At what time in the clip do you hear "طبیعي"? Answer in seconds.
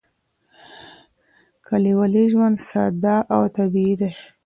3.57-3.95